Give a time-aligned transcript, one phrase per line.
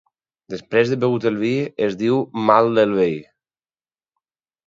[0.53, 1.51] Després de begut el vi,
[1.89, 2.17] es diu
[2.47, 3.15] mal del veí.